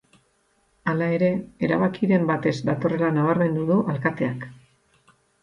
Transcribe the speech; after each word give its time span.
Hala 0.93 1.09
ere, 1.17 1.29
erabakiarekin 1.67 2.25
bat 2.31 2.49
ez 2.53 2.55
datorrela 2.71 3.13
nabarmendu 3.19 3.69
du 3.69 3.79
alkateak. 3.95 4.51